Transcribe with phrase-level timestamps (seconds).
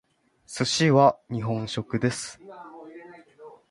[0.47, 2.39] 寿司は日本食です。